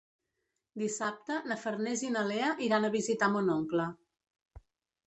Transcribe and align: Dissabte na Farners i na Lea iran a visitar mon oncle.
Dissabte 0.83 1.37
na 1.51 1.57
Farners 1.65 2.03
i 2.09 2.09
na 2.17 2.25
Lea 2.33 2.49
iran 2.71 2.89
a 2.89 2.93
visitar 2.99 3.31
mon 3.37 3.57
oncle. 3.61 3.89